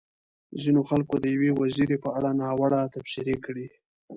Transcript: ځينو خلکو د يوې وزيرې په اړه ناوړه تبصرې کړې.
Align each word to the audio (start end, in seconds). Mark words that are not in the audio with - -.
ځينو 0.61 0.81
خلکو 0.89 1.15
د 1.19 1.25
يوې 1.35 1.51
وزيرې 1.61 1.97
په 2.03 2.09
اړه 2.17 2.29
ناوړه 2.41 2.81
تبصرې 2.93 3.35
کړې. 3.45 3.67